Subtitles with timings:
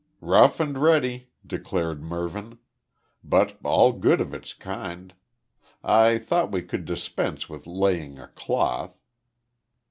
[0.19, 2.57] "Rough and ready," declared Mervyn,
[3.23, 5.13] "but all good of its kind.
[5.83, 8.99] I thought we could dispense with laying a cloth."